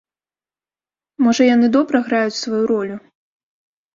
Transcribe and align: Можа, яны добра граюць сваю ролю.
Можа, 1.25 1.43
яны 1.55 1.67
добра 1.77 1.97
граюць 2.07 2.39
сваю 2.43 2.63
ролю. 2.71 2.95